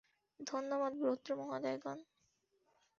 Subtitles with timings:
[0.39, 1.99] ধন্যবাদ, ভদ্রমহোদয়গণ।